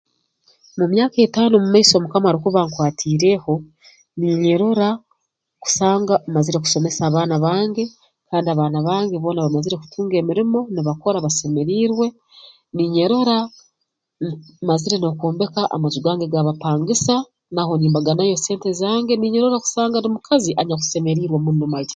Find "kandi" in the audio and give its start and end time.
8.29-8.47